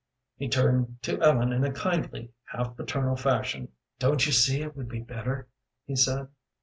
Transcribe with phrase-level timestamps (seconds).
[0.35, 3.67] He turned to Ellen in a kindly, half paternal fashion.
[3.99, 5.47] "Don't you see it would be better?"
[5.85, 6.29] he said.